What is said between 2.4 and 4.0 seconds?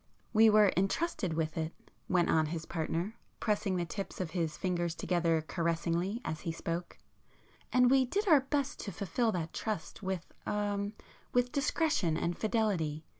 his partner, pressing the